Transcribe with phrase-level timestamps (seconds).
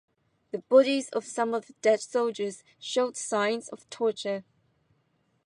[0.49, 4.43] The bodies of some of the dead soldiers showed signs of torture.